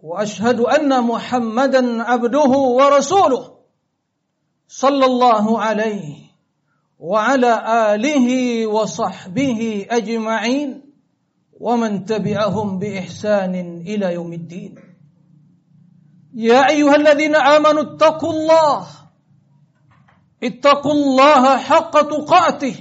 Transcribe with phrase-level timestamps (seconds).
[0.00, 3.44] وأشهد أن محمدا عبده ورسوله
[4.68, 6.14] صلى الله عليه
[6.98, 7.52] وعلى
[7.94, 8.28] آله
[8.66, 10.70] وصحبه أجمعين
[11.60, 13.54] ومن تبعهم بإحسان
[13.86, 14.74] إلى يوم الدين.
[16.34, 18.86] يا أيها الذين آمنوا اتقوا الله.
[20.42, 22.76] اتقوا الله حق تقاته.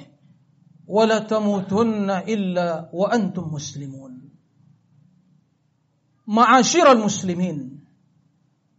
[0.88, 4.07] ولا تموتن إلا وأنتم مسلمون.
[6.28, 7.80] Ma'asyiral muslimin.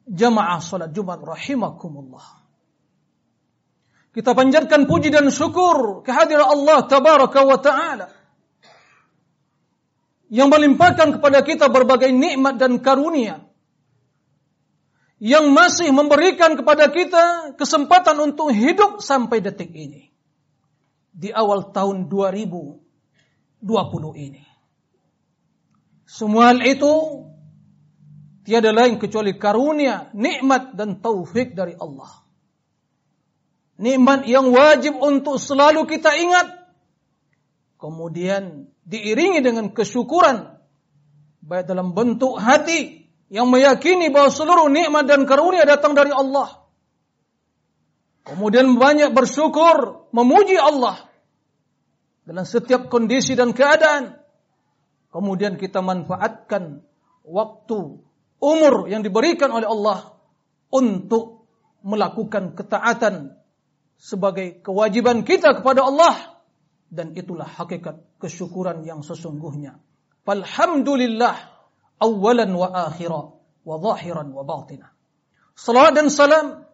[0.09, 2.45] Jamaah salat Jumat rahimakumullah.
[4.13, 8.09] Kita panjatkan puji dan syukur kehadiran Allah tabaraka wa ta'ala.
[10.29, 13.41] Yang melimpahkan kepada kita berbagai nikmat dan karunia.
[15.17, 20.13] Yang masih memberikan kepada kita kesempatan untuk hidup sampai detik ini.
[21.17, 22.85] Di awal tahun 2020
[24.21, 24.45] ini.
[26.09, 26.93] Semua hal itu
[28.49, 32.25] tiada lain kecuali karunia, nikmat dan taufik dari Allah.
[33.77, 36.49] Nikmat yang wajib untuk selalu kita ingat.
[37.77, 40.57] Kemudian diiringi dengan kesyukuran
[41.45, 46.65] baik dalam bentuk hati yang meyakini bahwa seluruh nikmat dan karunia datang dari Allah.
[48.25, 51.05] Kemudian banyak bersyukur, memuji Allah
[52.25, 54.17] dalam setiap kondisi dan keadaan.
[55.13, 56.81] Kemudian kita manfaatkan
[57.25, 58.08] waktu
[58.39, 60.19] umur yang diberikan oleh Allah
[60.71, 61.47] untuk
[61.83, 63.39] melakukan ketaatan
[63.99, 66.39] sebagai kewajiban kita kepada Allah
[66.89, 69.79] dan itulah hakikat kesyukuran yang sesungguhnya.
[70.29, 71.37] Alhamdulillah
[71.99, 73.23] awalan wa akhira
[73.65, 74.93] wa zahiran wa batina.
[75.59, 76.69] Salawat dan salam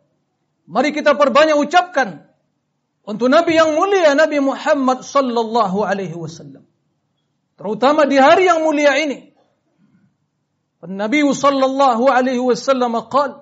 [0.68, 2.26] mari kita perbanyak ucapkan
[3.04, 6.66] untuk Nabi yang mulia Nabi Muhammad sallallahu alaihi wasallam.
[7.54, 9.33] Terutama di hari yang mulia ini
[10.83, 13.35] النبي صلى الله عليه وسلم قال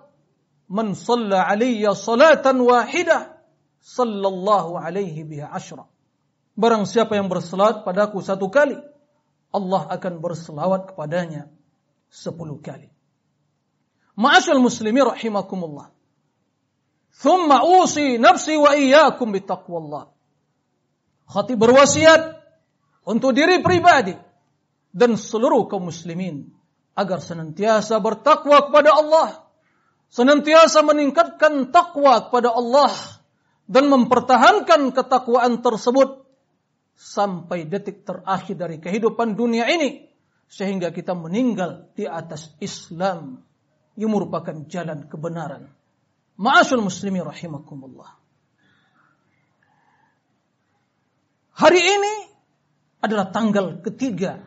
[0.69, 3.17] من صلى علي صلاة واحدة
[3.81, 5.85] صلى الله عليه بها عشرة
[6.57, 8.81] Barang siapa yang bersalat padaku satu kali,
[9.53, 11.53] Allah akan berselawat kepadanya
[12.09, 12.89] sepuluh kali.
[14.17, 15.93] Ma'asyal muslimi rahimakumullah.
[17.13, 20.09] Thumma usi nafsi wa iyyakum bitaqwallah.
[21.29, 22.41] Khatib berwasiat
[23.05, 24.17] untuk diri pribadi
[24.89, 26.57] dan seluruh kaum muslimin
[26.92, 29.28] agar senantiasa bertakwa kepada Allah,
[30.12, 32.92] senantiasa meningkatkan takwa kepada Allah
[33.64, 36.28] dan mempertahankan ketakwaan tersebut
[36.92, 40.12] sampai detik terakhir dari kehidupan dunia ini
[40.52, 43.40] sehingga kita meninggal di atas Islam
[43.96, 45.72] yang merupakan jalan kebenaran.
[46.36, 48.20] Ma'asyul muslimi rahimakumullah.
[51.56, 52.14] Hari ini
[53.00, 54.40] adalah tanggal ketiga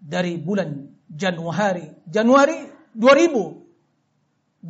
[0.00, 4.64] dari bulan Januari Januari 2020.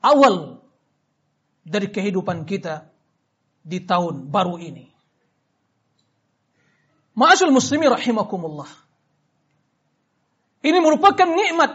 [0.00, 0.60] Awal
[1.64, 2.88] dari kehidupan kita
[3.60, 4.88] di tahun baru ini.
[7.16, 8.68] Ma'asyul muslimi rahimakumullah.
[10.60, 11.72] Ini merupakan nikmat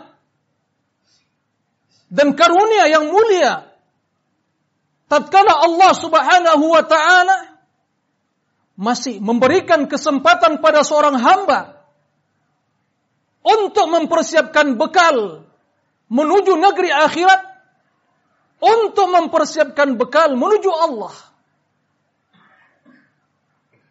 [2.10, 3.66] dan karunia yang mulia.
[5.06, 7.55] Tatkala Allah Subhanahu wa taala
[8.76, 11.80] masih memberikan kesempatan pada seorang hamba
[13.46, 15.48] untuk mempersiapkan bekal
[16.12, 17.42] menuju negeri akhirat,
[18.62, 21.16] untuk mempersiapkan bekal menuju Allah.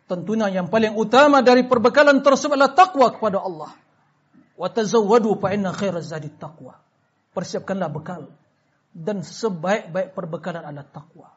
[0.05, 3.73] Tentunya yang paling utama dari perbekalan tersebut adalah takwa kepada Allah.
[4.55, 5.73] Wa fa inna
[6.05, 6.77] zadi taqwa.
[7.35, 8.31] Persiapkanlah bekal
[8.95, 11.34] dan sebaik-baik perbekalan adalah takwa.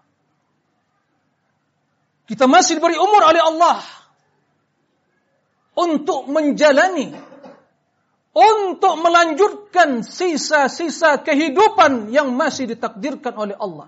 [2.27, 3.79] Kita masih diberi umur oleh Allah
[5.79, 7.15] untuk menjalani,
[8.35, 13.87] untuk melanjutkan sisa-sisa kehidupan yang masih ditakdirkan oleh Allah.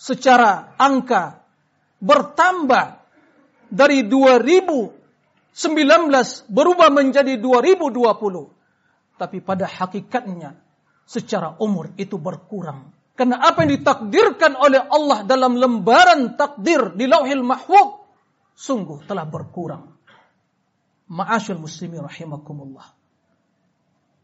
[0.00, 1.44] Secara angka
[2.00, 3.04] bertambah
[3.68, 4.96] dari 2019
[6.48, 9.20] berubah menjadi 2020.
[9.20, 10.56] Tapi pada hakikatnya
[11.04, 17.46] secara umur itu berkurang karena apa yang ditakdirkan oleh Allah dalam lembaran takdir di lauhil
[17.46, 18.02] mahfud
[18.58, 19.94] sungguh telah berkurang.
[21.10, 22.90] Ma'asyul muslimi rahimakumullah.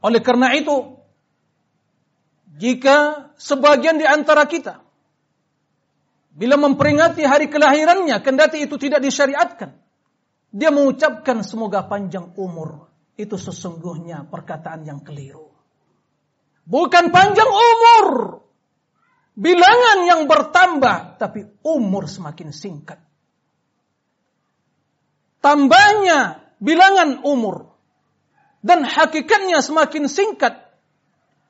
[0.00, 0.96] Oleh karena itu,
[2.56, 4.82] jika sebagian di antara kita
[6.30, 9.76] bila memperingati hari kelahirannya, kendati itu tidak disyariatkan,
[10.50, 12.90] dia mengucapkan semoga panjang umur.
[13.14, 15.52] Itu sesungguhnya perkataan yang keliru.
[16.64, 18.40] Bukan panjang umur.
[19.40, 23.00] Bilangan yang bertambah, tapi umur semakin singkat.
[25.40, 27.72] Tambahnya bilangan umur
[28.60, 30.60] dan hakikatnya semakin singkat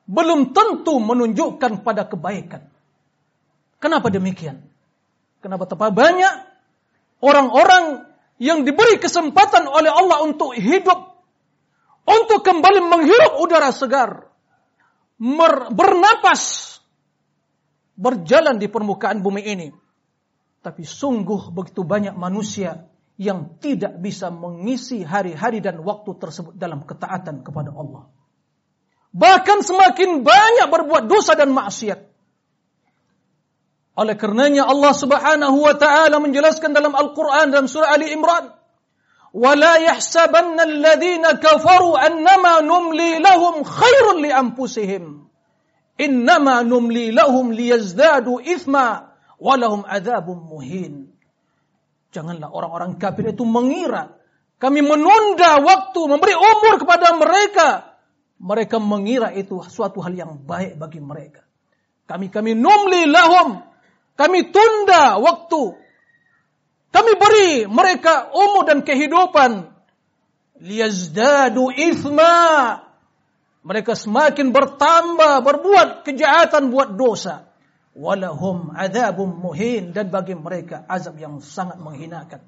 [0.06, 2.70] belum tentu menunjukkan pada kebaikan.
[3.82, 4.62] Kenapa demikian?
[5.42, 6.34] Kenapa terlalu banyak
[7.26, 8.06] orang-orang
[8.38, 11.18] yang diberi kesempatan oleh Allah untuk hidup,
[12.06, 14.30] untuk kembali menghirup udara segar,
[15.74, 16.78] bernapas,
[18.00, 19.68] berjalan di permukaan bumi ini.
[20.64, 22.88] Tapi sungguh begitu banyak manusia
[23.20, 28.08] yang tidak bisa mengisi hari-hari dan waktu tersebut dalam ketaatan kepada Allah.
[29.12, 32.08] Bahkan semakin banyak berbuat dosa dan maksiat.
[34.00, 38.48] Oleh karenanya Allah Subhanahu wa taala menjelaskan dalam Al-Qur'an dalam surah Ali Imran,
[39.36, 44.30] "Wala yahsabanna alladhina kafaru annama numli lahum khairun li.
[46.00, 51.12] Innama numli lahum liyazdadu ithma wa lahum adzabun muhin."
[52.10, 54.20] Janganlah orang-orang kafir itu mengira
[54.60, 57.68] kami menunda waktu, memberi umur kepada mereka.
[58.36, 61.48] Mereka mengira itu suatu hal yang baik bagi mereka.
[62.04, 63.64] Kami kami numli lahum.
[64.20, 65.80] Kami tunda waktu.
[66.92, 69.72] Kami beri mereka umur dan kehidupan.
[70.60, 72.36] Liyazdadu ithma.
[73.60, 77.50] Mereka semakin bertambah, berbuat kejahatan, buat dosa
[77.96, 82.42] walahum adzabum muhin dan bagi mereka azab yang sangat menghinakan.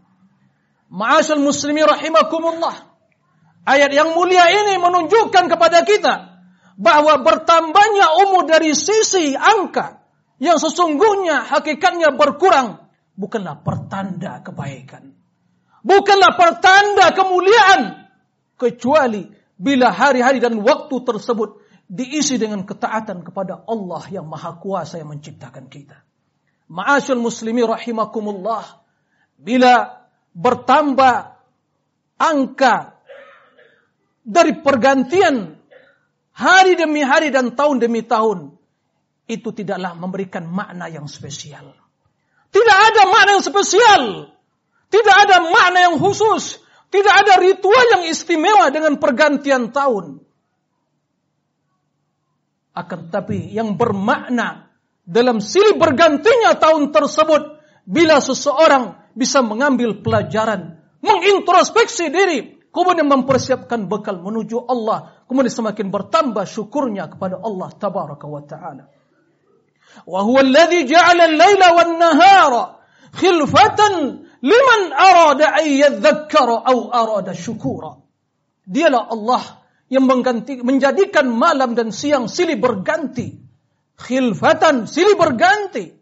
[0.93, 2.93] Ma'asyal muslimin rahimakumullah.
[3.63, 6.15] Ayat yang mulia ini menunjukkan kepada kita
[6.75, 10.03] bahwa bertambahnya umur dari sisi angka
[10.43, 15.15] yang sesungguhnya hakikatnya berkurang bukanlah pertanda kebaikan.
[15.87, 18.11] Bukanlah pertanda kemuliaan
[18.59, 21.61] kecuali bila hari-hari dan waktu tersebut
[21.93, 26.01] diisi dengan ketaatan kepada Allah yang Maha Kuasa yang menciptakan kita.
[26.73, 28.81] Ma'asyul muslimi rahimakumullah.
[29.37, 31.37] Bila bertambah
[32.17, 32.97] angka
[34.25, 35.59] dari pergantian
[36.33, 38.57] hari demi hari dan tahun demi tahun,
[39.29, 41.77] itu tidaklah memberikan makna yang spesial.
[42.53, 44.03] Tidak ada makna yang spesial.
[44.93, 46.61] Tidak ada makna yang khusus.
[46.93, 50.21] Tidak ada ritual yang istimewa dengan pergantian tahun.
[52.77, 54.69] Akan tetapi yang bermakna
[55.09, 64.21] dalam silih bergantinya tahun tersebut bila seseorang bisa mengambil pelajaran, mengintrospeksi diri, kemudian mempersiapkan bekal
[64.21, 68.85] menuju Allah, kemudian semakin bertambah syukurnya kepada Allah tabaraka wa taala.
[70.05, 71.73] Wa alladhi ja'ala al-laila
[74.43, 78.03] liman arada an yadhakkara aw arada syukura.
[78.67, 83.39] Dialah Allah yang mengganti, menjadikan malam dan siang silih berganti.
[83.99, 85.95] Khilfatan silih berganti.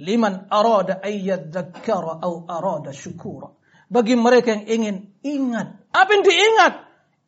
[0.00, 3.52] Liman arada ayyadzakara au arada syukura.
[3.90, 5.76] Bagi mereka yang ingin ingat.
[5.92, 6.74] Apa yang diingat?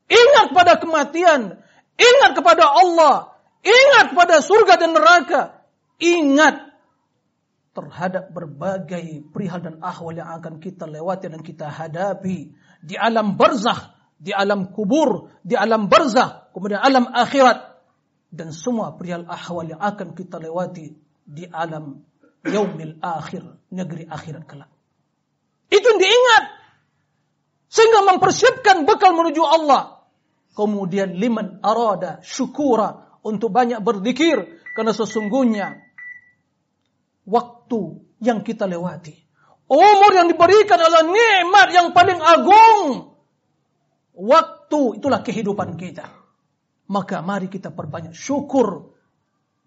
[0.08, 1.60] Ingat pada kematian.
[1.98, 3.36] Ingat kepada Allah.
[3.60, 5.60] Ingat pada surga dan neraka.
[6.00, 6.71] Ingat
[7.72, 12.52] terhadap berbagai perihal dan ahwal yang akan kita lewati dan kita hadapi
[12.84, 17.82] di alam barzakh di alam kubur, di alam barzah, kemudian alam akhirat
[18.30, 20.94] dan semua perihal ahwal yang akan kita lewati
[21.26, 22.06] di alam
[22.46, 23.42] yaumil akhir,
[23.74, 24.70] negeri akhirat kelak.
[25.66, 26.44] Itu yang diingat
[27.66, 30.06] sehingga mempersiapkan bekal menuju Allah.
[30.52, 35.82] Kemudian liman arada syukura untuk banyak berzikir karena sesungguhnya
[37.28, 37.80] waktu
[38.22, 39.14] yang kita lewati
[39.70, 43.12] umur yang diberikan adalah nikmat yang paling agung
[44.12, 46.04] Waktu itulah kehidupan kita.
[46.92, 48.92] Maka mari kita perbanyak syukur.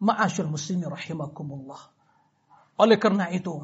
[0.06, 1.82] Ma'asyur muslimin rahimakumullah.
[2.78, 3.64] Oleh karena itu,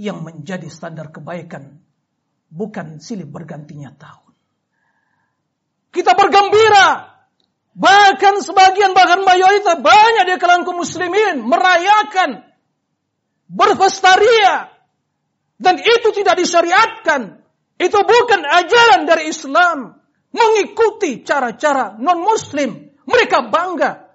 [0.00, 1.78] yang menjadi standar kebaikan
[2.50, 4.32] bukan silih bergantinya tahun.
[5.92, 7.09] Kita bergembira.
[7.70, 12.42] Bahkan sebagian bahkan mayoritas banyak di kalangan kaum muslimin merayakan
[13.46, 14.74] berpestaria
[15.60, 17.40] dan itu tidak disyariatkan
[17.80, 19.96] itu bukan ajaran dari Islam.
[20.30, 22.92] Mengikuti cara-cara non-muslim.
[23.08, 24.14] Mereka bangga.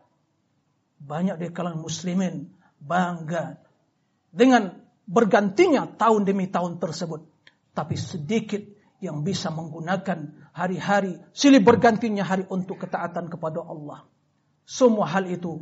[1.01, 2.45] Banyak di kalangan muslimin
[2.77, 3.57] bangga.
[4.29, 4.69] Dengan
[5.09, 7.25] bergantinya tahun demi tahun tersebut.
[7.73, 8.61] Tapi sedikit
[9.03, 14.07] yang bisa menggunakan hari-hari silih bergantinya hari untuk ketaatan kepada Allah.
[14.65, 15.61] Semua hal itu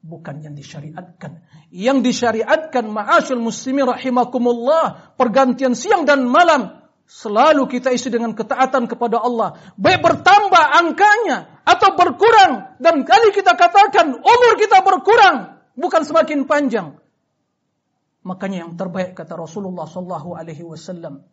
[0.00, 1.42] bukan yang disyariatkan.
[1.68, 6.78] Yang disyariatkan ma'asyul muslimin rahimakumullah, pergantian siang dan malam
[7.08, 9.58] selalu kita isi dengan ketaatan kepada Allah.
[9.80, 16.96] Baik bertambah angkanya atau berkurang dan kali kita katakan umur kita berkurang bukan semakin panjang.
[18.22, 21.24] Makanya yang terbaik kata Rasulullah sallallahu alaihi wasallam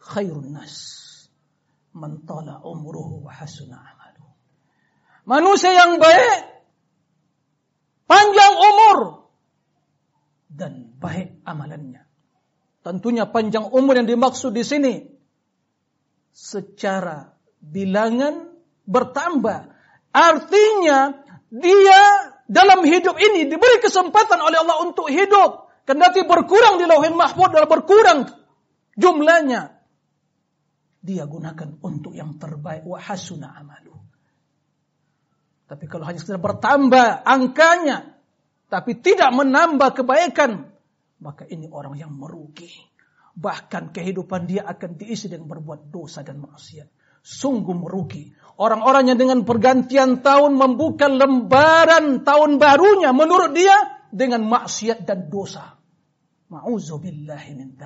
[0.00, 0.76] khairun nas
[1.92, 4.24] man tala umruhu wa hasuna amalu.
[5.28, 6.40] Manusia yang baik
[8.08, 8.98] panjang umur
[10.50, 12.02] dan baik amalannya.
[12.80, 14.94] Tentunya panjang umur yang dimaksud di sini
[16.32, 18.48] secara bilangan
[18.88, 19.76] bertambah.
[20.10, 22.02] Artinya dia
[22.50, 25.70] dalam hidup ini diberi kesempatan oleh Allah untuk hidup.
[25.86, 28.30] Kendati berkurang di lauhin mahfud adalah berkurang
[28.94, 29.79] jumlahnya
[31.00, 33.96] dia gunakan untuk yang terbaik wa hasuna amalu.
[35.64, 38.20] Tapi kalau hanya sekedar bertambah angkanya
[38.70, 40.70] tapi tidak menambah kebaikan,
[41.18, 42.70] maka ini orang yang merugi.
[43.34, 46.86] Bahkan kehidupan dia akan diisi dengan berbuat dosa dan maksiat.
[47.20, 48.30] Sungguh merugi.
[48.60, 53.74] Orang-orang yang dengan pergantian tahun membuka lembaran tahun barunya menurut dia
[54.10, 55.78] dengan maksiat dan dosa.
[56.50, 57.78] Ma'udzubillahi min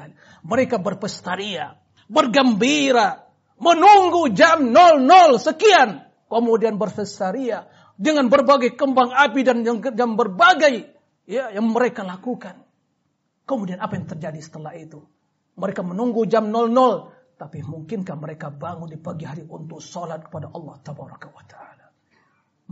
[0.45, 1.77] Mereka berpestaria
[2.09, 3.25] bergembira,
[3.59, 9.79] menunggu jam 00 sekian, kemudian berfestaria dengan berbagai kembang api dan yang,
[10.19, 10.91] berbagai
[11.25, 12.61] ya yang mereka lakukan.
[13.45, 15.05] Kemudian apa yang terjadi setelah itu?
[15.55, 20.81] Mereka menunggu jam 00, tapi mungkinkah mereka bangun di pagi hari untuk sholat kepada Allah
[20.81, 21.87] Tabaraka wa Ta'ala?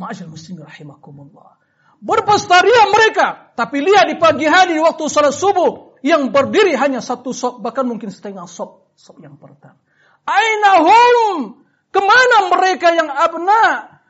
[0.01, 1.61] Ma'asyil muslimin rahimakumullah.
[2.03, 7.63] Berpestaria mereka, tapi lihat di pagi hari waktu sholat subuh, yang berdiri hanya satu sok,
[7.63, 9.79] bahkan mungkin setengah sok Sop yang pertama.
[10.27, 11.63] Ainahum.
[11.93, 14.01] Ke mana mereka yang abna?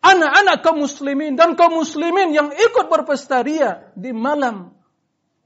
[0.00, 4.72] Anak-anak kaum muslimin dan kaum muslimin yang ikut berpestaria di malam.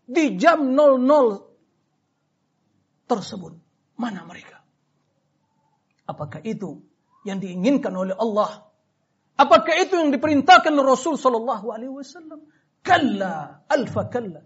[0.06, 3.52] Di jam 00 tersebut.
[3.98, 4.62] Mana mereka?
[6.06, 6.82] Apakah itu
[7.22, 8.66] yang diinginkan oleh Allah?
[9.38, 12.44] Apakah itu yang diperintahkan Rasul Sallallahu Alaihi Wasallam?
[12.84, 14.44] Kalla, alfa kalla.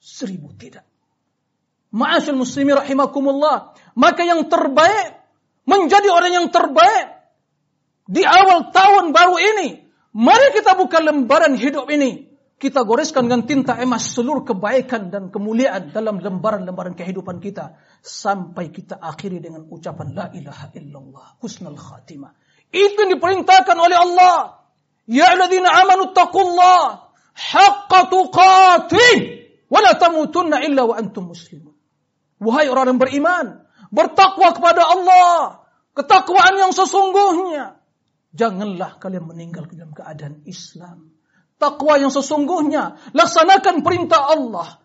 [0.00, 0.91] Seribu tidak.
[1.92, 3.76] Ma'asyil muslimin rahimakumullah.
[3.94, 5.20] Maka yang terbaik,
[5.68, 7.12] menjadi orang yang terbaik
[8.08, 9.68] di awal tahun baru ini.
[10.12, 12.32] Mari kita buka lembaran hidup ini.
[12.62, 17.74] Kita goreskan dengan tinta emas seluruh kebaikan dan kemuliaan dalam lembaran-lembaran kehidupan kita.
[17.98, 21.42] Sampai kita akhiri dengan ucapan La ilaha illallah.
[21.42, 22.30] Husnul khatimah.
[22.70, 24.62] Itu yang diperintahkan oleh Allah.
[25.10, 27.10] Ya aladina amanu taqullah.
[27.34, 29.16] Haqqa tuqatih.
[29.66, 31.74] Wala tamutunna illa wa antum muslimun.
[32.42, 33.46] Wahai orang yang beriman,
[33.94, 35.62] bertakwa kepada Allah,
[35.94, 37.78] ketakwaan yang sesungguhnya.
[38.34, 41.14] Janganlah kalian meninggal dalam keadaan Islam.
[41.62, 44.82] Takwa yang sesungguhnya, laksanakan perintah Allah.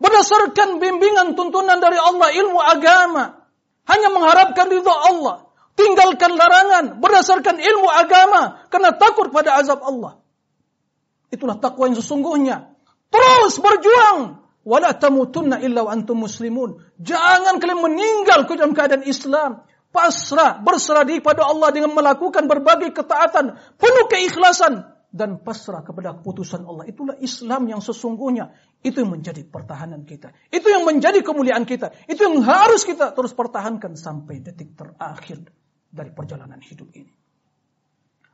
[0.00, 3.44] Berdasarkan bimbingan tuntunan dari Allah, ilmu agama.
[3.84, 5.52] Hanya mengharapkan ridho Allah.
[5.76, 8.64] Tinggalkan larangan berdasarkan ilmu agama.
[8.72, 10.16] Karena takut pada azab Allah.
[11.28, 12.72] Itulah takwa yang sesungguhnya.
[13.12, 16.82] Terus berjuang wala tamutunna illa wa antum muslimun.
[16.98, 19.62] Jangan kalian meninggal ke dalam keadaan Islam.
[19.94, 26.68] Pasrah, berserah diri pada Allah dengan melakukan berbagai ketaatan, penuh keikhlasan dan pasrah kepada keputusan
[26.68, 26.84] Allah.
[26.84, 28.52] Itulah Islam yang sesungguhnya.
[28.84, 30.36] Itu yang menjadi pertahanan kita.
[30.52, 31.96] Itu yang menjadi kemuliaan kita.
[32.04, 35.48] Itu yang harus kita terus pertahankan sampai detik terakhir
[35.88, 37.08] dari perjalanan hidup ini.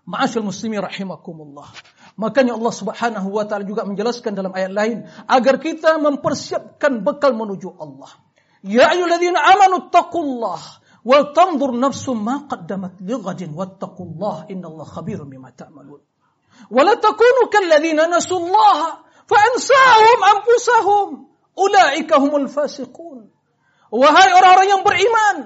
[0.02, 1.70] Ma'asyil muslimin rahimakumullah.
[2.16, 7.72] Makanya Allah Subhanahu wa taala juga menjelaskan dalam ayat lain agar kita mempersiapkan bekal menuju
[7.80, 8.12] Allah.
[8.62, 10.60] Ya ayyuhalladzina amanu taqullah
[11.02, 16.04] wal tanzur nafsum ma qaddamat lighadin wattaqullah innallaha khabirum bima ta'malun.
[16.68, 21.08] Wa la takunu kalladzina nasullaha fa ansahum anfusahum
[21.56, 23.32] ulaika humul fasiqun.
[23.92, 25.36] Wahai orang-orang yang beriman,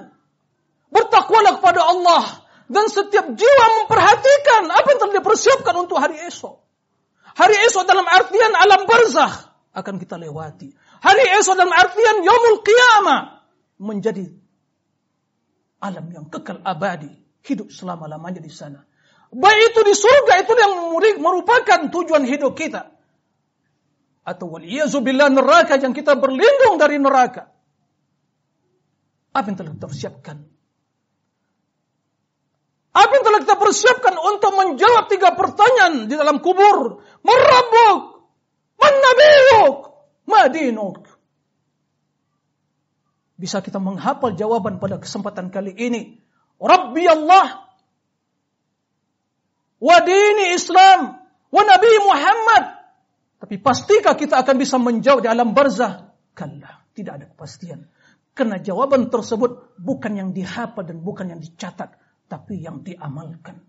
[0.91, 6.59] bertakwalah kepada Allah dan setiap jiwa memperhatikan apa yang telah dipersiapkan untuk hari esok.
[7.37, 9.35] Hari esok dalam artian alam barzakh
[9.71, 10.75] akan kita lewati.
[10.99, 13.47] Hari esok dalam artian yaumul qiyamah
[13.79, 14.27] menjadi
[15.79, 17.13] alam yang kekal abadi,
[17.45, 18.83] hidup selama-lamanya di sana.
[19.31, 20.73] Baik itu di surga itu yang
[21.23, 22.91] merupakan tujuan hidup kita.
[24.27, 27.47] Atau waliyazubillah neraka yang kita berlindung dari neraka.
[29.31, 30.56] Apa yang telah dipersiapkan
[32.97, 37.05] apa yang telah kita persiapkan untuk menjawab tiga pertanyaan di dalam kubur?
[37.21, 38.25] Merabuk,
[38.81, 39.77] menabiyuk,
[40.25, 41.05] madinuk.
[43.37, 46.17] bisa kita menghafal jawaban pada kesempatan kali ini.
[46.57, 47.69] Rabbi Allah
[49.77, 51.21] wa dini Islam
[51.53, 52.63] wa Nabi Muhammad.
[53.37, 56.09] Tapi pastikah kita akan bisa menjawab di alam barzah?
[56.33, 57.85] Kalla, tidak ada kepastian.
[58.33, 61.93] Karena jawaban tersebut bukan yang dihafal dan bukan yang dicatat,
[62.27, 63.63] tapi yang diamalkan.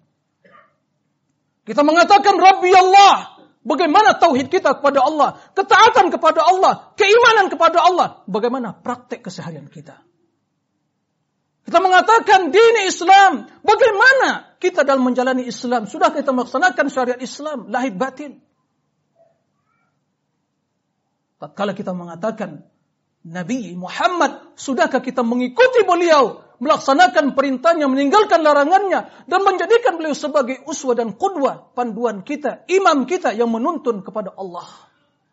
[1.62, 3.38] Kita mengatakan Rabbi Allah.
[3.58, 10.00] Bagaimana tauhid kita kepada Allah, ketaatan kepada Allah, keimanan kepada Allah, bagaimana praktek keseharian kita.
[11.68, 17.92] Kita mengatakan dini Islam, bagaimana kita dalam menjalani Islam, sudah kita melaksanakan syariat Islam, lahir
[17.92, 18.40] batin.
[21.36, 22.64] Tatkala kita mengatakan
[23.28, 30.94] Nabi Muhammad, sudahkah kita mengikuti beliau melaksanakan perintahnya, meninggalkan larangannya, dan menjadikan beliau sebagai uswa
[30.98, 34.66] dan kudwa, panduan kita, imam kita yang menuntun kepada Allah.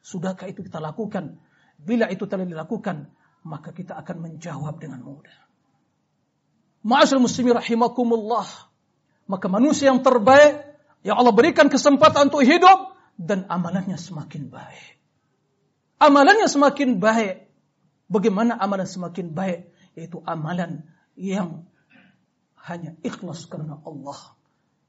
[0.05, 1.41] Sudahkah itu kita lakukan?
[1.81, 3.09] Bila itu telah dilakukan,
[3.45, 5.37] maka kita akan menjawab dengan mudah.
[6.85, 8.45] Ma'asyil muslimi rahimakumullah.
[9.25, 15.01] Maka manusia yang terbaik, yang Allah berikan kesempatan untuk hidup, dan amalannya semakin baik.
[15.97, 17.49] Amalannya semakin baik.
[18.05, 19.73] Bagaimana amalan semakin baik?
[19.97, 21.67] Yaitu amalan yang
[22.67, 24.35] hanya ikhlas karena Allah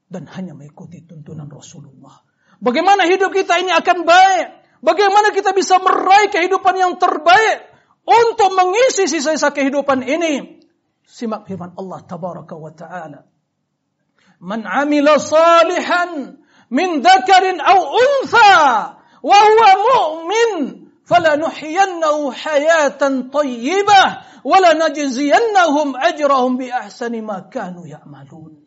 [0.07, 2.23] dan hanya mengikuti tuntunan Rasulullah.
[2.57, 4.47] Bagaimana hidup kita ini akan baik?
[4.81, 7.69] Bagaimana kita bisa meraih kehidupan yang terbaik
[8.07, 10.63] untuk mengisi sisa-sisa kehidupan ini?
[11.07, 13.25] Simak firman Allah tabaraka wa taala.
[14.37, 16.37] Man amila salihan
[16.69, 18.53] min dzakarin aw untha
[19.21, 20.86] wa huwa mu'min
[23.31, 24.07] thayyibah
[24.43, 28.59] wala najziyannahum ajrahum bi ahsani ma kanu ya'malun.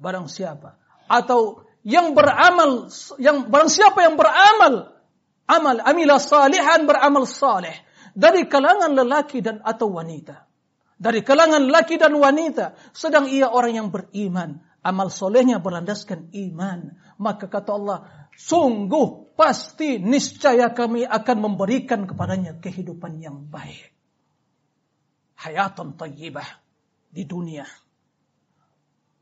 [0.00, 2.88] Barang siapa atau yang beramal
[3.20, 4.96] yang barang siapa yang beramal
[5.44, 7.76] amal amila salihan beramal saleh
[8.16, 10.46] dari kalangan lelaki dan atau wanita.
[10.94, 17.50] Dari kalangan laki dan wanita sedang ia orang yang beriman, amal solehnya berlandaskan iman, maka
[17.50, 23.94] kata Allah, sungguh pasti niscaya kami akan memberikan kepadanya kehidupan yang baik
[25.44, 26.46] hayatan tayyibah
[27.12, 27.68] di dunia.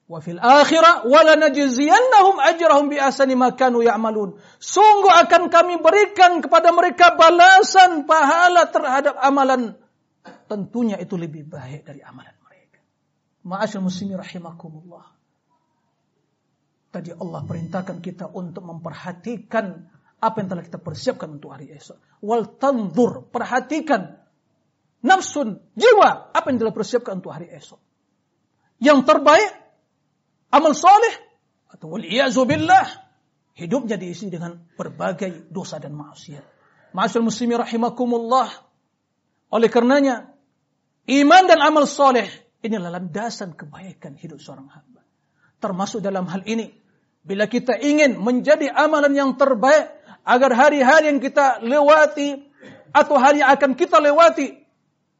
[0.06, 4.38] Wa fil akhirah wala najziyannahum ajrahum bi asani ma kanu ya'malun.
[4.60, 9.74] Sungguh akan kami berikan kepada mereka balasan pahala terhadap amalan
[10.46, 12.78] tentunya itu lebih baik dari amalan mereka.
[13.42, 15.21] Ma'asyil muslimin rahimakumullah.
[16.92, 19.88] Tadi Allah perintahkan kita untuk memperhatikan
[20.20, 21.96] apa yang telah kita persiapkan untuk hari esok.
[22.20, 24.20] Wal tanzur, perhatikan
[25.00, 27.80] nafsun, jiwa, apa yang telah persiapkan untuk hari esok.
[28.76, 29.50] Yang terbaik,
[30.52, 31.14] amal soleh,
[31.72, 31.96] atau
[32.44, 32.86] billah,
[33.56, 36.44] hidupnya diisi dengan berbagai dosa dan maksiat.
[36.92, 38.52] Ma'asyul muslimi rahimakumullah.
[39.48, 40.28] Oleh karenanya,
[41.08, 42.28] iman dan amal soleh
[42.60, 45.00] inilah landasan kebaikan hidup seorang hamba.
[45.56, 46.81] Termasuk dalam hal ini,
[47.22, 52.42] bila kita ingin menjadi amalan yang terbaik, agar hari-hari yang kita lewati,
[52.94, 54.62] atau hari yang akan kita lewati,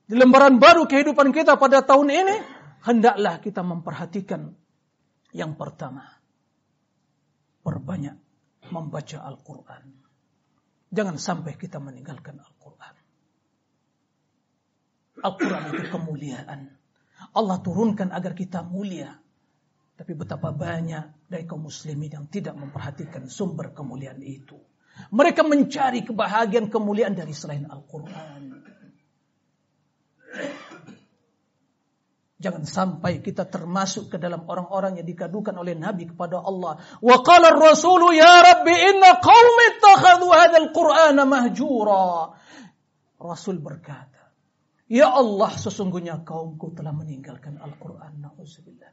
[0.07, 2.37] di lembaran baru kehidupan kita pada tahun ini,
[2.83, 4.55] hendaklah kita memperhatikan
[5.33, 6.05] yang pertama,
[7.62, 8.19] perbanyak
[8.69, 9.83] membaca Al-Quran.
[10.93, 12.95] Jangan sampai kita meninggalkan Al-Quran.
[15.23, 16.61] Al-Quran itu kemuliaan.
[17.33, 19.17] Allah turunkan agar kita mulia.
[19.97, 24.61] Tapi betapa banyak dari kaum muslimin yang tidak memperhatikan sumber kemuliaan itu.
[25.09, 28.61] Mereka mencari kebahagiaan kemuliaan dari selain Al-Quran.
[32.42, 36.77] Jangan sampai kita termasuk ke dalam orang-orang yang dikadukan oleh Nabi kepada Allah.
[37.01, 42.35] Wa qala ar-rasulu ya Rabbi inna qaumi ittakhadhu hadzal Qur'ana mahjura.
[43.23, 44.35] Rasul berkata,
[44.90, 48.27] Ya Allah sesungguhnya kaumku telah meninggalkan Al-Quran.
[48.27, 48.92] Na'udzubillah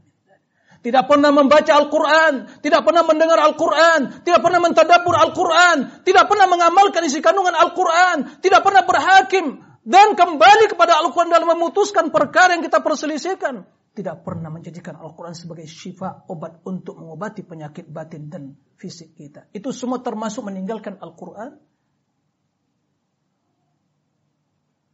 [0.80, 7.04] tidak pernah membaca Al-Quran, tidak pernah mendengar Al-Quran, tidak pernah mentadabur Al-Quran, tidak pernah mengamalkan
[7.04, 12.80] isi kandungan Al-Quran, tidak pernah berhakim dan kembali kepada Al-Quran dalam memutuskan perkara yang kita
[12.80, 13.68] perselisihkan.
[13.90, 19.52] Tidak pernah menjadikan Al-Quran sebagai syifa, obat untuk mengobati penyakit batin dan fisik kita.
[19.52, 21.60] Itu semua termasuk meninggalkan Al-Quran.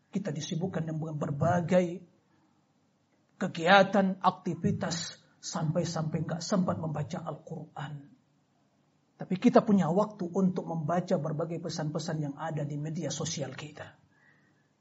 [0.09, 2.01] Kita disibukkan dengan berbagai
[3.35, 7.93] kegiatan, aktivitas, sampai-sampai nggak sempat membaca Al-Quran.
[9.15, 13.85] Tapi kita punya waktu untuk membaca berbagai pesan-pesan yang ada di media sosial kita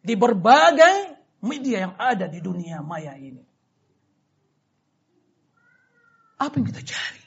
[0.04, 3.40] di berbagai media yang ada di dunia maya ini.
[6.36, 7.24] Apa yang kita cari?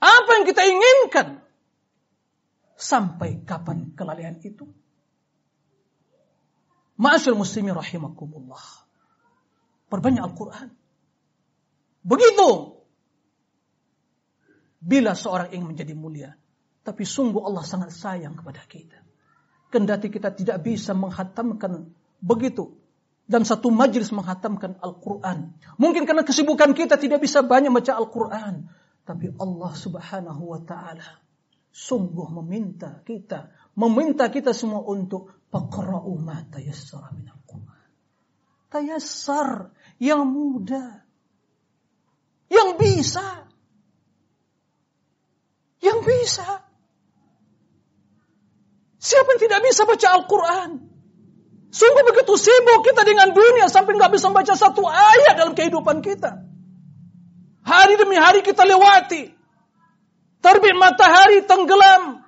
[0.00, 1.28] Apa yang kita inginkan?
[2.78, 4.64] Sampai kapan kelalaian itu?
[6.96, 8.64] Ma'asyil muslimin rahimakumullah.
[9.92, 10.72] Perbanyak Al-Quran.
[12.08, 12.48] Begitu.
[14.80, 16.30] Bila seorang ingin menjadi mulia.
[16.80, 18.96] Tapi sungguh Allah sangat sayang kepada kita.
[19.68, 21.92] Kendati kita tidak bisa menghatamkan
[22.24, 22.72] begitu.
[23.28, 25.52] Dan satu majlis menghatamkan Al-Quran.
[25.76, 28.72] Mungkin karena kesibukan kita tidak bisa banyak baca Al-Quran.
[29.04, 31.28] Tapi Allah subhanahu wa ta'ala
[31.78, 33.52] sungguh meminta kita.
[33.78, 37.88] Meminta kita semua untuk Faqra'u ma tayassara minal Qur'an.
[38.68, 41.07] Tayassar yang mudah.
[42.48, 43.26] Yang bisa.
[45.84, 46.48] Yang bisa.
[48.98, 50.70] Siapa yang tidak bisa baca Al-Quran?
[51.68, 56.48] Sungguh begitu sibuk kita dengan dunia sampai nggak bisa baca satu ayat dalam kehidupan kita.
[57.62, 59.28] Hari demi hari kita lewati.
[60.40, 62.24] Terbit matahari tenggelam.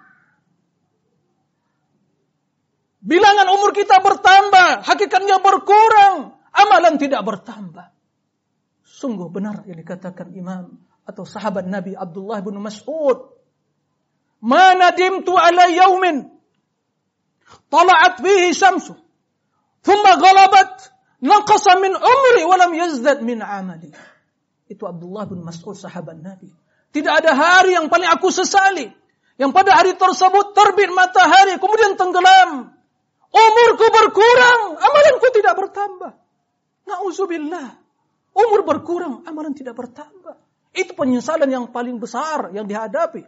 [3.01, 7.89] Bilangan umur kita bertambah, hakikatnya berkurang, amalan tidak bertambah.
[9.01, 10.77] Sungguh benar yang dikatakan imam
[11.09, 13.33] atau sahabat Nabi Abdullah bin Mas'ud.
[14.45, 16.29] Ma nadimtu ala yaumin
[17.73, 18.93] tala'at fihi syamsu
[19.81, 20.93] thumma ghalabat
[21.25, 23.89] naqasa min umri wa lam yazdad min amali.
[24.69, 26.53] Itu Abdullah bin Mas'ud sahabat Nabi.
[26.93, 28.85] Tidak ada hari yang paling aku sesali.
[29.41, 32.77] Yang pada hari tersebut terbit matahari kemudian tenggelam.
[33.33, 36.13] Umurku berkurang, amalanku tidak bertambah.
[36.85, 37.80] Nauzubillah.
[38.31, 40.39] Umur berkurang, amalan tidak bertambah.
[40.71, 43.27] Itu penyesalan yang paling besar yang dihadapi.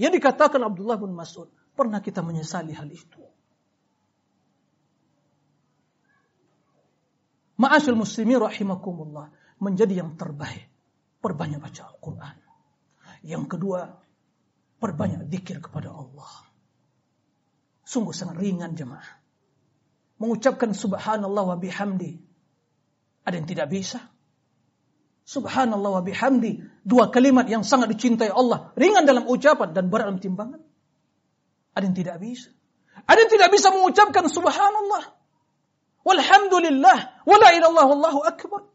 [0.00, 1.52] Yang dikatakan Abdullah bin Mas'ud.
[1.76, 3.20] Pernah kita menyesali hal itu.
[7.60, 9.28] Ma'asyil muslimin rahimakumullah.
[9.60, 10.72] Menjadi yang terbaik.
[11.20, 12.36] Perbanyak baca Al-Quran.
[13.20, 13.84] Yang kedua,
[14.80, 16.48] perbanyak dikir kepada Allah.
[17.84, 19.20] Sungguh sangat ringan jemaah
[20.20, 22.20] mengucapkan subhanallah wa bihamdi.
[23.24, 24.04] Ada yang tidak bisa?
[25.24, 26.64] Subhanallah wa bihamdi.
[26.82, 28.72] Dua kalimat yang sangat dicintai Allah.
[28.74, 30.60] Ringan dalam ucapan dan berat dalam timbangan.
[31.76, 32.50] Ada yang tidak bisa.
[33.06, 35.04] Ada yang tidak bisa mengucapkan subhanallah.
[36.02, 36.98] Walhamdulillah.
[37.28, 38.66] Wala ilallah wallahu akbar.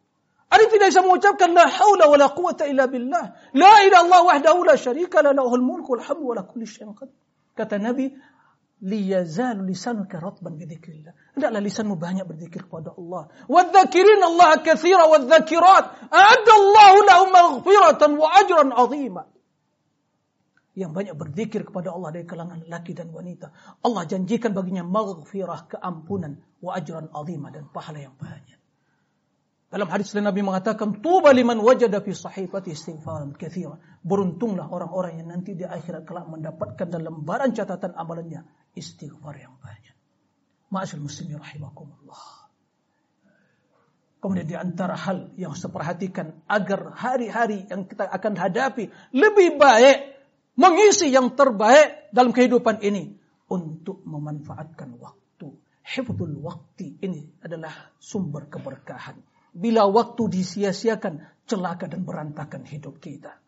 [0.48, 3.26] Ada yang tidak bisa mengucapkan la hawla wa la quwata illa billah.
[3.58, 6.66] La ilallah wahdahu la syarika la lahul mulku wa la kulli.
[7.56, 8.12] Kata Nabi,
[8.84, 11.16] liyazalu lisanuka ratban bidzikrillah.
[11.36, 13.32] Hendaklah lisanmu banyak berzikir kepada Allah.
[13.48, 16.12] Wadzakirin Allah katsira wadzakirat.
[16.12, 19.24] A'adda Allahu lahum maghfiratan wa ajran 'azima.
[20.76, 23.56] Yang banyak berzikir kepada Allah dari kalangan laki dan wanita.
[23.80, 28.60] Allah janjikan baginya maghfirah, keampunan, wa ajran 'azima dan pahala yang banyak.
[29.66, 33.76] Dalam hadis Nabi mengatakan, "Tuba liman wajada fi sahifati istighfaran katsira."
[34.06, 38.46] Beruntunglah orang-orang yang nanti di akhirat kelak mendapatkan dalam lembaran catatan amalannya
[38.78, 39.96] istighfar yang banyak.
[40.70, 42.46] Ma'asyil muslimin rahimakumullah.
[44.22, 50.18] Kemudian di antara hal yang harus perhatikan agar hari-hari yang kita akan hadapi lebih baik
[50.58, 53.14] mengisi yang terbaik dalam kehidupan ini
[53.52, 55.54] untuk memanfaatkan waktu.
[55.86, 59.22] Hifdzul waktu ini adalah sumber keberkahan.
[59.56, 63.40] Bila waktu disia-siakan, celaka dan berantakan hidup kita.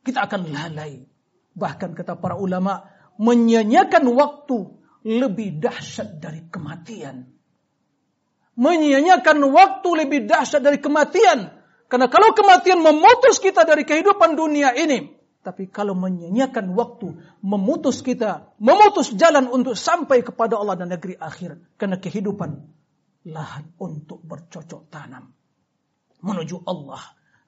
[0.00, 1.04] Kita akan lalai.
[1.52, 2.88] Bahkan kata para ulama,
[3.20, 4.64] menyanyiakan waktu
[5.04, 7.28] lebih dahsyat dari kematian.
[8.56, 11.52] Menyanyiakan waktu lebih dahsyat dari kematian.
[11.84, 15.12] Karena kalau kematian memutus kita dari kehidupan dunia ini,
[15.44, 17.12] tapi kalau menyanyiakan waktu,
[17.44, 21.60] memutus kita, memutus jalan untuk sampai kepada Allah dan negeri akhir.
[21.76, 22.64] Karena kehidupan
[23.28, 25.32] lahan untuk bercocok tanam.
[26.24, 27.02] Menuju Allah.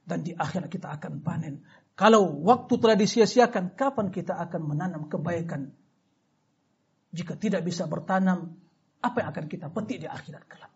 [0.07, 1.67] Dan di akhir kita akan panen.
[1.99, 5.75] Kalau waktu telah disia-siakan, kapan kita akan menanam kebaikan?
[7.11, 8.55] Jika tidak bisa bertanam,
[9.03, 10.73] apa yang akan kita petik di akhirat kelak?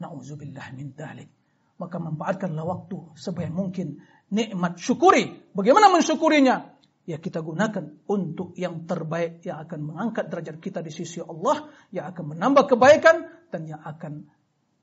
[0.00, 1.30] Nauzubillah min dalik.
[1.78, 4.00] Maka manfaatkanlah waktu sebaik mungkin.
[4.32, 5.52] Nikmat syukuri.
[5.54, 6.80] Bagaimana mensyukurinya?
[7.08, 12.10] Ya kita gunakan untuk yang terbaik yang akan mengangkat derajat kita di sisi Allah, yang
[12.12, 14.24] akan menambah kebaikan dan yang akan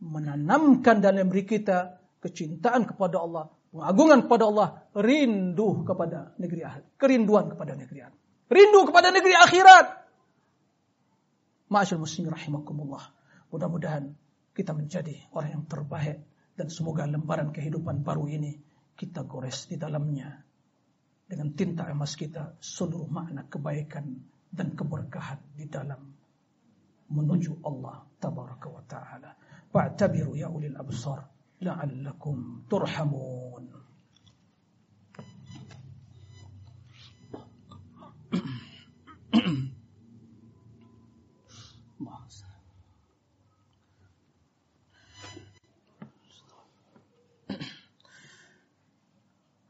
[0.03, 7.45] menanamkan dalam diri kita kecintaan kepada Allah, pengagungan kepada Allah, rindu kepada negeri akhirat, kerinduan
[7.49, 8.25] kepada negeri akhirat.
[8.47, 9.85] Rindu kepada negeri akhirat.
[11.67, 13.03] Ma'asyil muslimin rahimakumullah.
[13.51, 14.07] Mudah-mudahan
[14.55, 16.23] kita menjadi orang yang terbaik
[16.55, 18.57] dan semoga lembaran kehidupan baru ini
[18.97, 20.41] kita gores di dalamnya
[21.27, 24.15] dengan tinta emas kita seluruh makna kebaikan
[24.49, 26.01] dan keberkahan di dalam
[27.11, 29.35] menuju Allah تبارك وتعالى.
[29.73, 31.25] واعتبروا يا أولي الأبصار
[31.61, 33.87] لعلكم ترحمون.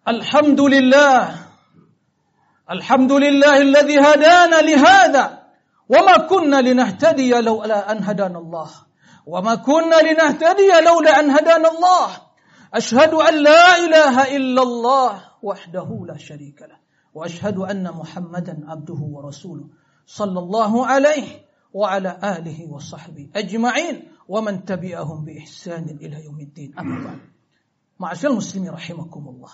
[0.07, 1.47] الحمد لله.
[2.71, 5.46] الحمد لله الذي هدانا لهذا.
[5.89, 8.69] وما كنا لنهتدي لولا أن هدانا الله
[9.25, 12.07] وما كنا لنهتدي لولا أن هدانا الله
[12.73, 15.11] أشهد أن لا إله إلا الله
[15.43, 16.77] وحده لا شريك له
[17.13, 19.67] وأشهد أن محمدا عبده ورسوله
[20.05, 21.27] صلى الله عليه
[21.73, 27.19] وعلى آله وصحبه أجمعين ومن تبعهم بإحسان إلى يوم الدين أما بعد
[27.99, 29.53] معاشر المسلمين رحمكم الله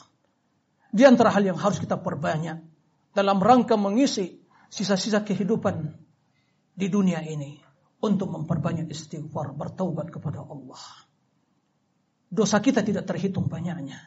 [0.94, 2.62] Di antara hal yang harus kita perbanyak
[3.18, 5.98] dalam rangka mengisi sisa-sisa kehidupan
[6.74, 7.58] di dunia ini
[8.04, 10.84] untuk memperbanyak istighfar, bertaubat kepada Allah.
[12.28, 14.02] Dosa kita tidak terhitung banyaknya.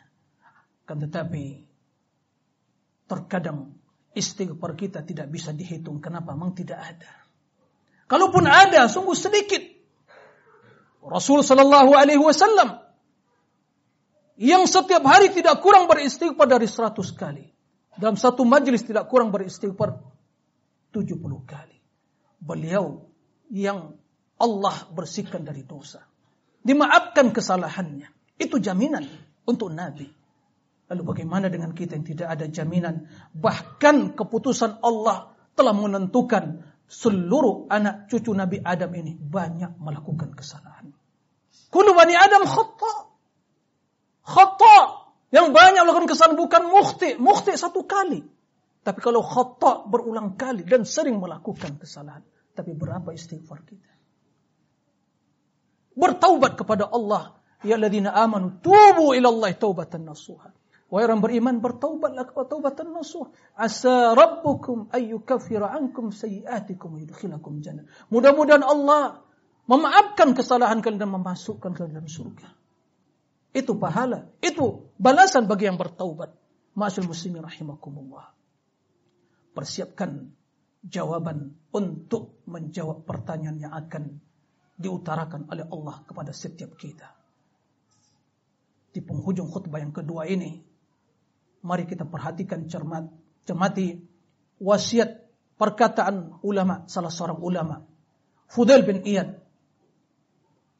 [0.83, 1.63] Kan tetapi
[3.07, 3.79] terkadang
[4.13, 6.03] istighfar kita tidak bisa dihitung.
[6.03, 6.35] Kenapa?
[6.35, 7.13] Memang tidak ada.
[8.07, 9.63] Kalaupun ada, sungguh sedikit.
[11.07, 12.83] Rasul Shallallahu Alaihi Wasallam
[14.37, 17.47] yang setiap hari tidak kurang beristighfar dari 100 kali.
[17.97, 19.97] Dalam satu majelis tidak kurang beristighfar
[20.93, 21.17] 70
[21.49, 21.76] kali.
[22.41, 23.09] Beliau
[23.49, 23.97] yang
[24.37, 26.05] Allah bersihkan dari dosa.
[26.61, 28.11] Dimaafkan kesalahannya.
[28.37, 29.07] Itu jaminan
[29.49, 30.11] untuk Nabi.
[30.87, 33.09] Lalu bagaimana dengan kita yang tidak ada jaminan?
[33.35, 40.95] Bahkan keputusan Allah telah menentukan seluruh anak cucu Nabi Adam ini banyak melakukan kesalahan.
[41.73, 42.95] Kulu bani Adam khata
[44.23, 44.79] khata
[45.35, 48.23] yang banyak melakukan kesalahan bukan mukhti, mukhti satu kali.
[48.87, 52.23] Tapi kalau khata berulang kali dan sering melakukan kesalahan,
[52.55, 53.91] tapi berapa istighfar kita?
[55.99, 57.35] Bertaubat kepada Allah,
[57.67, 60.55] ya alladzina amanu tubu ila Allah taubatan nasuha.
[60.87, 63.27] Wahai orang beriman bertaubatlah kepada taubatan nasuh.
[63.59, 67.91] Asa rabbukum ayyukaffira ankum sayiatikum wa yudkhilakum jannah.
[68.07, 69.27] Mudah-mudahan Allah
[69.67, 72.55] memaafkan kesalahan kalian dan memasukkan kalian dalam surga.
[73.51, 74.31] Itu pahala.
[74.39, 76.31] Itu balasan bagi yang bertaubat.
[76.79, 78.36] Masyul muslimin rahimakumullah.
[79.57, 80.37] Persiapkan
[80.85, 84.21] jawaban untuk menjawab pertanyaan yang akan
[84.77, 87.09] diutarakan oleh Allah kepada setiap kita.
[88.93, 90.61] Di penghujung khutbah yang kedua ini,
[91.65, 93.09] mari kita perhatikan cermat,
[93.49, 93.97] cermati
[94.61, 95.25] wasiat
[95.57, 97.81] perkataan ulama, salah seorang ulama,
[98.53, 99.41] Fudail bin Iyad.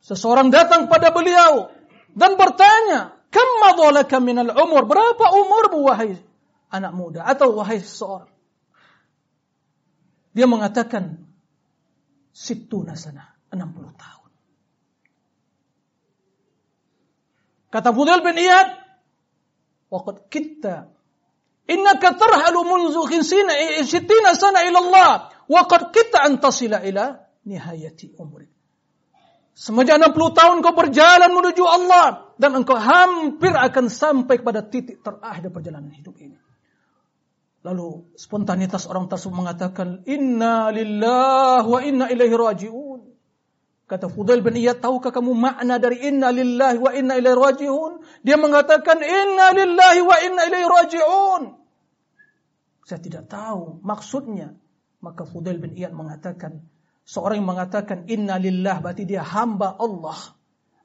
[0.05, 1.73] Seseorang datang pada beliau
[2.13, 6.21] dan bertanya, "Kam madhalaka minal umur?" Berapa umurmu wahai
[6.71, 8.36] anak muda atau wahai seorang?
[10.37, 11.17] Dia mengatakan,
[12.29, 14.31] "Sittuna sana, 60 tahun."
[17.73, 18.69] Kata Fudail bin Iyad,
[19.89, 20.93] "Waqad kitta
[21.65, 22.69] innaka tarhalu
[23.09, 25.11] khinsina sittina sana ila Allah,
[25.49, 27.17] waqad kitta an tasila ila
[27.49, 28.53] nihayati umrik."
[29.57, 35.49] Semenjak 60 tahun kau berjalan menuju Allah dan engkau hampir akan sampai kepada titik terakhir
[35.49, 36.37] perjalanan hidup ini.
[37.67, 43.01] Lalu spontanitas orang tersebut mengatakan, Inna lillah wa inna ilaihi raji'un.
[43.91, 47.93] Kata Fudail bin Iyad, tahukah kamu makna dari inna lillahi wa inna ilaihi raji'un?
[48.23, 51.43] Dia mengatakan, inna lillahi wa inna ilaihi raji'un.
[52.87, 54.55] Saya tidak tahu maksudnya.
[55.03, 56.63] Maka Fudail bin Iyad mengatakan,
[57.07, 60.35] Seorang yang mengatakan inna lillah berarti dia hamba Allah.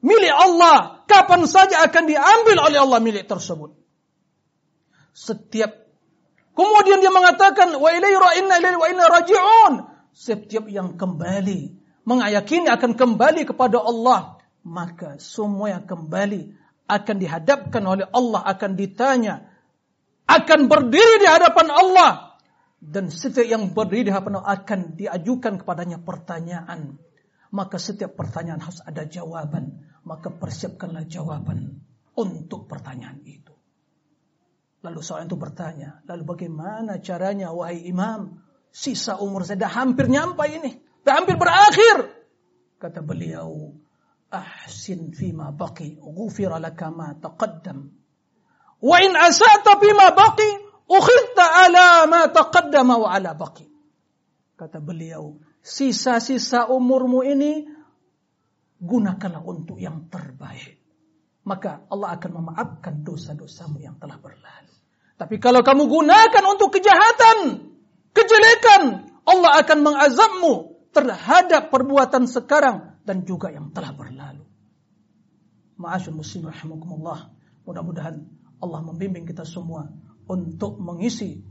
[0.05, 1.01] Milik Allah.
[1.09, 3.73] Kapan saja akan diambil oleh Allah milik tersebut.
[5.17, 5.80] Setiap
[6.61, 9.73] kemudian dia mengatakan wa ilaihi inna ilaihi wa inna raji'un.
[10.11, 16.53] Setiap yang kembali mengayakini akan kembali kepada Allah, maka semua yang kembali
[16.85, 19.47] akan dihadapkan oleh Allah, akan ditanya,
[20.27, 22.31] akan berdiri di hadapan Allah
[22.81, 26.97] dan setiap yang berdiri di hadapan akan diajukan kepadanya pertanyaan.
[27.53, 29.85] Maka setiap pertanyaan harus ada jawaban.
[30.01, 31.83] Maka persiapkanlah jawaban
[32.17, 33.53] untuk pertanyaan itu.
[34.81, 38.41] Lalu seorang itu bertanya, lalu bagaimana caranya wahai imam?
[38.73, 40.71] Sisa umur saya dah hampir nyampai ini.
[41.05, 42.09] Dah hampir berakhir.
[42.81, 43.77] Kata beliau,
[44.33, 47.93] ahsin fima baqi, ghufira laka ma taqaddam.
[48.81, 53.63] Wa in asa'ta fima baqi, Ukhidta ala ma taqaddama wa ala baqi.
[54.59, 57.63] Kata beliau, sisa-sisa umurmu ini
[58.75, 60.80] gunakanlah untuk yang terbaik.
[61.41, 64.73] Maka Allah akan memaafkan dosa-dosamu yang telah berlalu.
[65.17, 67.69] Tapi kalau kamu gunakan untuk kejahatan,
[68.13, 70.53] kejelekan, Allah akan mengazabmu
[70.93, 74.45] terhadap perbuatan sekarang dan juga yang telah berlalu.
[75.81, 77.33] Ma'asyur muslim rahimakumullah.
[77.65, 78.21] Mudah-mudahan
[78.61, 79.89] Allah membimbing kita semua
[80.29, 81.41] untuk mengisi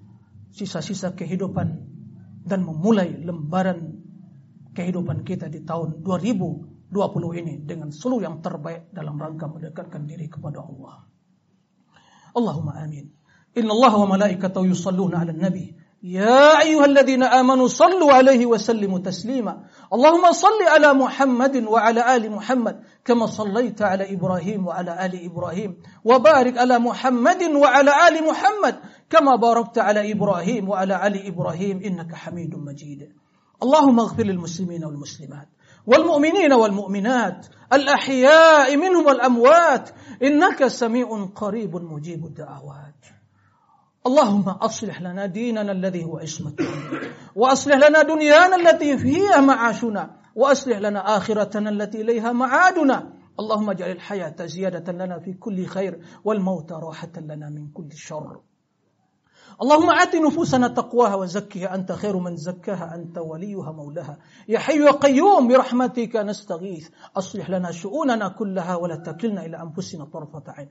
[0.50, 1.68] sisa-sisa kehidupan
[2.46, 4.02] dan memulai lembaran
[4.74, 6.02] kehidupan kita di tahun
[6.91, 11.05] 2020 ini dengan seluruh yang terbaik dalam rangka mendekatkan diri kepada Allah.
[12.35, 13.15] Allahumma amin.
[13.57, 20.31] إن الله وملائكته يصلون على النبي يا أيها الذين آمنوا صلوا عليه وسلموا تسليما اللهم
[20.31, 25.71] صل على محمد وعلى آل محمد كما صليت على إبراهيم وعلى آل إبراهيم
[26.03, 28.75] وبارك على محمد وعلى آل محمد
[29.09, 33.01] كما باركت على إبراهيم وعلى آل إبراهيم إنك حميد مجيد
[33.63, 35.47] اللهم اغفر للمسلمين والمسلمات
[35.86, 39.90] والمؤمنين والمؤمنات الأحياء منهم والأموات.
[40.22, 43.06] إنك سميع قريب مجيب الدعوات.
[44.06, 46.54] اللهم أصلح لنا ديننا الذي هو عصمة
[47.36, 53.12] وأصلح لنا دنيانا التي فيها معاشنا وأصلح لنا آخرتنا التي إليها معادنا.
[53.40, 58.40] اللهم اجعل الحياة زيادة لنا في كل خير والموت راحة لنا من كل شر.
[59.62, 61.74] اللهم آت نفوسنا تقواها وزكها.
[61.74, 62.94] أنت خير من زكاها.
[62.94, 64.18] أنت وليها مولاها.
[64.48, 66.88] يا حي يا قيوم برحمتك نستغيث.
[67.16, 70.68] أصلح لنا شؤوننا كلها ولا تكلنا إلى أنفسنا طرفة عين.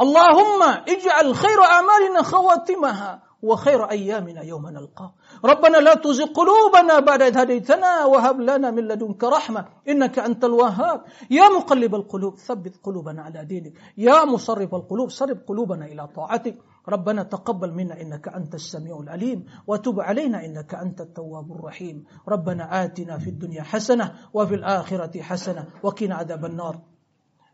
[0.00, 5.14] اللهم اجعل خير أعمالنا خواتمها وخير أيامنا يوم نلقاه.
[5.44, 9.66] ربنا لا تزغ قلوبنا بعد إذ هديتنا وهب لنا من لدنك رحمة.
[9.88, 11.04] إنك أنت الوهاب.
[11.30, 13.72] يا مقلب القلوب ثبت قلوبنا على دينك.
[13.96, 16.58] يا مصرف القلوب صرف قلوبنا إلى طاعتك.
[16.88, 22.04] ربنا تقبل منا إنك أنت السميع العليم وتب علينا إنك أنت التواب الرحيم.
[22.28, 26.80] ربنا آتنا في الدنيا حسنة وفي الآخرة حسنة وقنا عذاب النار.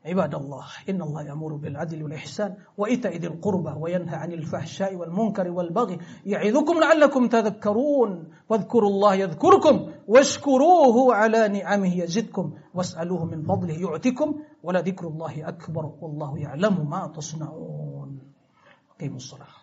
[0.06, 5.98] عباد الله إن الله يأمر بالعدل والإحسان وإيتاء ذي القربى وينهى عن الفحشاء والمنكر والبغي
[6.26, 8.28] يعظكم لعلكم تذكرون.
[8.48, 12.52] واذكروا الله يذكركم واشكروه على نعمه يزدكم.
[12.74, 17.97] واسألوه من فضله يعتكم ولذكر الله أكبر والله يعلم ما تصنعون.
[19.01, 19.56] قيموا الصلاة